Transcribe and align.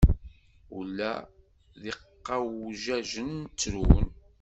Ula 0.77 1.11
d 1.81 1.83
iqawjajen 1.91 3.31
ttrun. 3.49 4.05